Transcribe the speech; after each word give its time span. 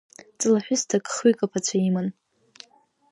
Ҵлаҳәысҭак 0.39 1.05
хҩык 1.13 1.39
аԥацәа 1.45 1.77
иман. 1.87 2.07